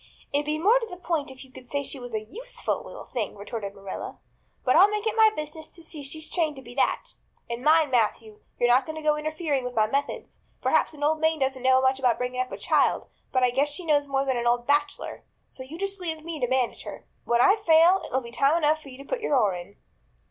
"It'd 0.33 0.47
be 0.47 0.57
more 0.57 0.79
to 0.79 0.87
the 0.89 0.97
point 0.97 1.29
if 1.29 1.45
you 1.45 1.51
could 1.51 1.67
say 1.69 1.83
she 1.83 1.99
was 1.99 2.11
a 2.15 2.23
useful 2.23 2.81
little 2.83 3.05
thing," 3.05 3.35
retorted 3.35 3.75
Marilla, 3.75 4.19
"but 4.65 4.75
I'll 4.75 4.89
make 4.89 5.05
it 5.05 5.15
my 5.15 5.29
business 5.29 5.67
to 5.67 5.83
see 5.83 6.01
she's 6.01 6.27
trained 6.27 6.55
to 6.55 6.63
be 6.63 6.73
that. 6.73 7.09
And 7.47 7.63
mind, 7.63 7.91
Matthew, 7.91 8.39
you're 8.57 8.67
not 8.67 8.87
to 8.87 8.99
go 9.03 9.15
interfering 9.15 9.63
with 9.63 9.75
my 9.75 9.85
methods. 9.85 10.39
Perhaps 10.59 10.95
an 10.95 11.03
old 11.03 11.19
maid 11.19 11.39
doesn't 11.41 11.61
know 11.61 11.79
much 11.81 11.99
about 11.99 12.17
bringing 12.17 12.41
up 12.41 12.51
a 12.51 12.57
child, 12.57 13.09
but 13.31 13.43
I 13.43 13.51
guess 13.51 13.69
she 13.69 13.85
knows 13.85 14.07
more 14.07 14.25
than 14.25 14.37
an 14.37 14.47
old 14.47 14.65
bachelor. 14.65 15.23
So 15.51 15.61
you 15.61 15.77
just 15.77 16.01
leave 16.01 16.25
me 16.25 16.39
to 16.39 16.47
manage 16.47 16.81
her. 16.81 17.05
When 17.25 17.39
I 17.39 17.55
fail 17.57 18.01
it'll 18.03 18.21
be 18.21 18.31
time 18.31 18.57
enough 18.57 18.81
to 18.81 19.05
put 19.07 19.21
your 19.21 19.35
oar 19.37 19.53
in." 19.53 19.75